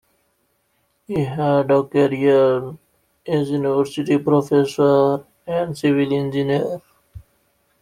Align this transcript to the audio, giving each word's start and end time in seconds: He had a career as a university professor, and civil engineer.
He 1.05 1.25
had 1.25 1.69
a 1.69 1.83
career 1.83 2.75
as 3.27 3.49
a 3.49 3.51
university 3.53 4.17
professor, 4.17 5.23
and 5.45 5.77
civil 5.77 6.11
engineer. 6.11 6.81